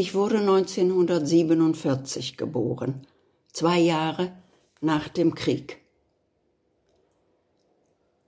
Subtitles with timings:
[0.00, 3.04] Ich wurde 1947 geboren,
[3.52, 4.32] zwei Jahre
[4.80, 5.80] nach dem Krieg.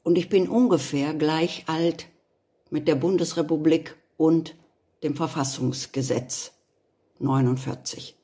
[0.03, 2.09] Und ich bin ungefähr gleich alt
[2.71, 4.57] mit der Bundesrepublik und
[5.05, 6.51] dem Verfassungsgesetz
[7.21, 8.17] 49.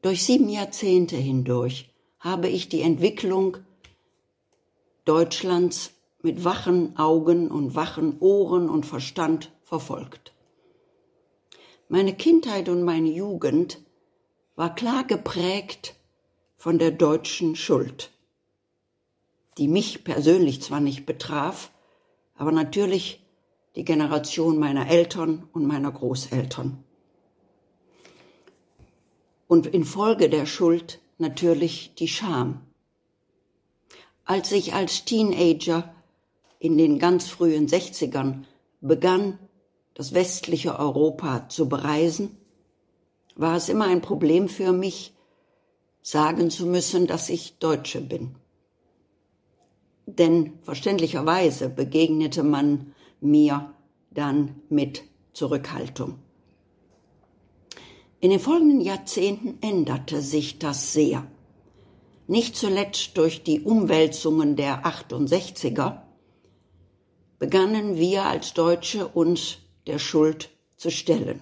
[0.00, 3.56] Durch sieben Jahrzehnte hindurch habe ich die Entwicklung
[5.04, 5.90] Deutschlands
[6.22, 10.33] mit wachen Augen und wachen Ohren und Verstand verfolgt.
[11.96, 13.78] Meine Kindheit und meine Jugend
[14.56, 15.94] war klar geprägt
[16.56, 18.10] von der deutschen Schuld,
[19.58, 21.70] die mich persönlich zwar nicht betraf,
[22.34, 23.24] aber natürlich
[23.76, 26.82] die Generation meiner Eltern und meiner Großeltern.
[29.46, 32.62] Und infolge der Schuld natürlich die Scham.
[34.24, 35.94] Als ich als Teenager
[36.58, 38.46] in den ganz frühen 60ern
[38.80, 39.38] begann,
[39.94, 42.36] das westliche Europa zu bereisen,
[43.36, 45.14] war es immer ein Problem für mich,
[46.02, 48.34] sagen zu müssen, dass ich Deutsche bin.
[50.06, 53.72] Denn verständlicherweise begegnete man mir
[54.10, 56.18] dann mit Zurückhaltung.
[58.20, 61.26] In den folgenden Jahrzehnten änderte sich das sehr.
[62.26, 66.02] Nicht zuletzt durch die Umwälzungen der 68er
[67.38, 71.40] begannen wir als Deutsche uns der Schuld zu stellen.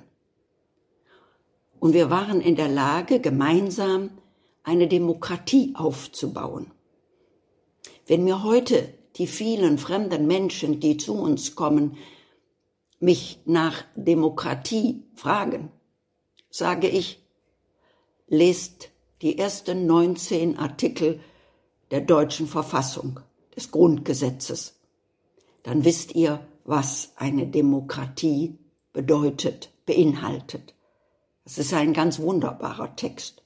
[1.80, 4.10] Und wir waren in der Lage, gemeinsam
[4.62, 6.70] eine Demokratie aufzubauen.
[8.06, 11.96] Wenn mir heute die vielen fremden Menschen, die zu uns kommen,
[13.00, 15.70] mich nach Demokratie fragen,
[16.50, 17.20] sage ich,
[18.28, 18.90] lest
[19.22, 21.20] die ersten 19 Artikel
[21.90, 23.20] der deutschen Verfassung,
[23.54, 24.80] des Grundgesetzes.
[25.62, 28.58] Dann wisst ihr, was eine Demokratie
[28.92, 30.74] bedeutet, beinhaltet.
[31.44, 33.42] Es ist ein ganz wunderbarer Text.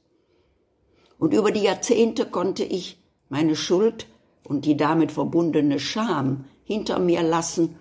[1.19, 4.07] Und über die Jahrzehnte konnte ich meine Schuld
[4.45, 7.77] und die damit verbundene Scham hinter mir lassen.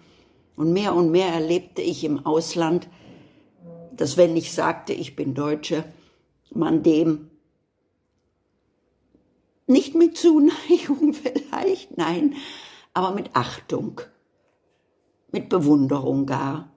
[0.56, 2.88] Und mehr und mehr erlebte ich im Ausland,
[3.92, 5.84] dass wenn ich sagte, ich bin Deutsche,
[6.52, 7.30] man dem
[9.68, 12.36] nicht mit Zuneigung vielleicht, nein,
[12.94, 14.02] aber mit Achtung
[15.36, 16.72] mit Bewunderung gar,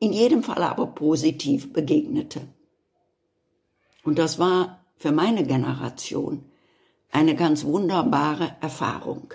[0.00, 2.40] in jedem Fall aber positiv begegnete.
[4.02, 6.44] Und das war für meine Generation
[7.12, 9.34] eine ganz wunderbare Erfahrung.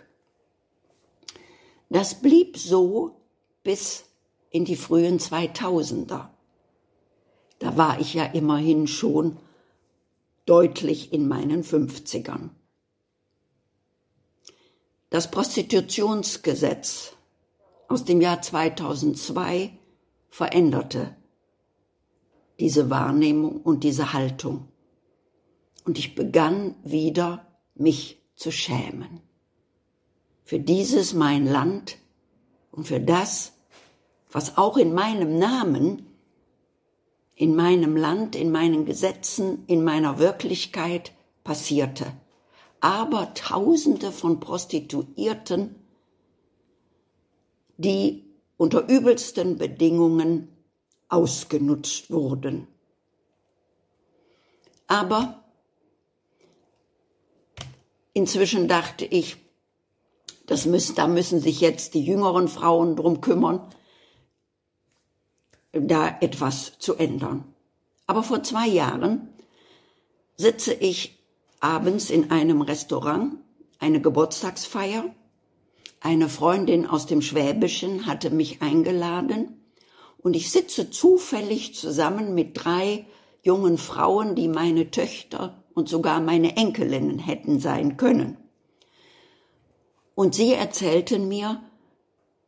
[1.89, 3.15] Das blieb so
[3.63, 4.03] bis
[4.49, 6.27] in die frühen 2000er.
[7.59, 9.37] Da war ich ja immerhin schon
[10.45, 12.49] deutlich in meinen 50ern.
[15.09, 17.16] Das Prostitutionsgesetz
[17.87, 19.71] aus dem Jahr 2002
[20.29, 21.15] veränderte
[22.59, 24.67] diese Wahrnehmung und diese Haltung.
[25.85, 29.21] Und ich begann wieder, mich zu schämen.
[30.43, 31.97] Für dieses mein Land
[32.71, 33.53] und für das,
[34.31, 36.07] was auch in meinem Namen,
[37.35, 42.05] in meinem Land, in meinen Gesetzen, in meiner Wirklichkeit passierte.
[42.79, 45.75] Aber Tausende von Prostituierten
[47.77, 48.25] die
[48.57, 50.49] unter übelsten Bedingungen
[51.09, 52.67] ausgenutzt wurden.
[54.87, 55.43] Aber
[58.13, 59.37] inzwischen dachte ich,
[60.47, 63.61] das müssen, da müssen sich jetzt die jüngeren Frauen drum kümmern,
[65.73, 67.43] da etwas zu ändern.
[68.07, 69.29] Aber vor zwei Jahren
[70.37, 71.19] sitze ich
[71.59, 73.35] abends in einem Restaurant,
[73.79, 75.13] eine Geburtstagsfeier,
[75.99, 79.61] eine Freundin aus dem Schwäbischen hatte mich eingeladen
[80.19, 83.05] und ich sitze zufällig zusammen mit drei
[83.41, 88.37] jungen Frauen, die meine Töchter und sogar meine Enkelinnen hätten sein können.
[90.15, 91.61] Und sie erzählten mir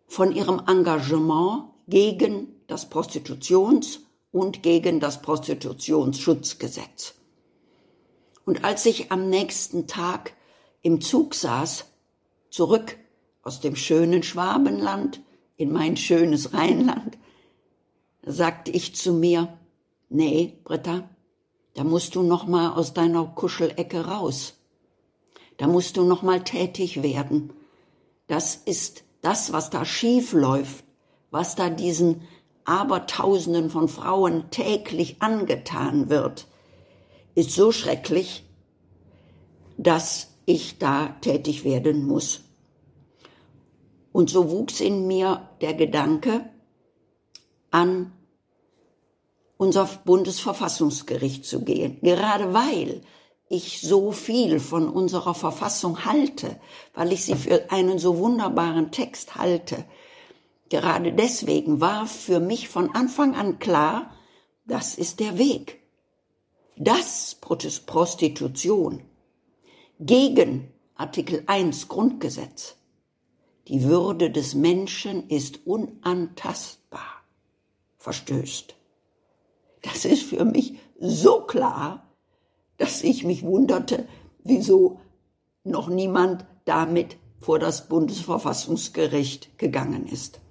[0.07, 3.99] von ihrem Engagement gegen das Prostitutions-
[4.31, 7.15] und gegen das Prostitutionsschutzgesetz.
[8.45, 10.33] Und als ich am nächsten Tag
[10.81, 11.85] im Zug saß,
[12.49, 12.97] zurück
[13.43, 15.21] aus dem schönen Schwabenland
[15.55, 17.17] in mein schönes Rheinland,
[18.25, 19.57] sagte ich zu mir,
[20.09, 21.09] nee, Britta,
[21.73, 24.55] da musst du noch mal aus deiner Kuschelecke raus.
[25.57, 27.53] Da musst du noch mal tätig werden.
[28.27, 30.85] Das ist das, was da schief läuft,
[31.31, 32.21] was da diesen
[32.65, 36.47] Abertausenden von Frauen täglich angetan wird,
[37.35, 38.45] ist so schrecklich,
[39.77, 42.41] dass ich da tätig werden muss.
[44.11, 46.49] Und so wuchs in mir der Gedanke
[47.71, 48.11] an
[49.57, 53.01] unser Bundesverfassungsgericht zu gehen, gerade weil
[53.49, 56.59] ich so viel von unserer Verfassung halte,
[56.93, 59.83] weil ich sie für einen so wunderbaren Text halte.
[60.69, 64.11] Gerade deswegen war für mich von Anfang an klar,
[64.65, 65.81] das ist der Weg.
[66.77, 69.01] Dass Prostitution
[69.99, 72.75] gegen Artikel 1 Grundgesetz
[73.69, 77.23] die Würde des Menschen ist unantastbar
[77.97, 78.75] verstößt.
[79.83, 82.11] Das ist für mich so klar,
[82.77, 84.07] dass ich mich wunderte,
[84.43, 84.99] wieso
[85.63, 90.41] noch niemand damit vor das Bundesverfassungsgericht gegangen ist.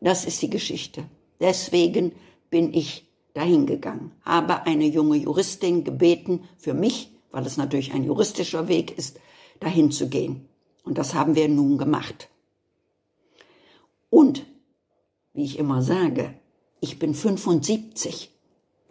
[0.00, 1.04] Das ist die Geschichte.
[1.40, 2.12] Deswegen
[2.50, 8.04] bin ich dahin gegangen, habe eine junge Juristin gebeten, für mich, weil es natürlich ein
[8.04, 9.20] juristischer Weg ist,
[9.60, 10.48] dahin zu gehen.
[10.82, 12.28] Und das haben wir nun gemacht.
[14.10, 14.46] Und,
[15.32, 16.34] wie ich immer sage,
[16.80, 18.32] ich bin 75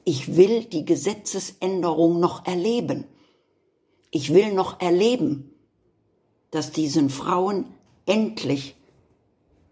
[0.03, 3.05] ich will die Gesetzesänderung noch erleben.
[4.09, 5.53] Ich will noch erleben,
[6.49, 7.65] dass diesen Frauen
[8.05, 8.75] endlich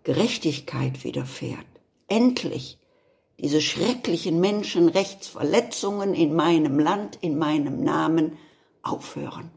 [0.04, 1.66] Gerechtigkeit widerfährt.
[2.08, 2.78] Endlich
[3.40, 8.38] diese schrecklichen Menschenrechtsverletzungen in meinem Land, in meinem Namen
[8.82, 9.52] aufhören.